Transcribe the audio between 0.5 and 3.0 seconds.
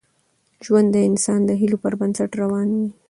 ژوند د انسان د هیلو پر بنسټ روان وي.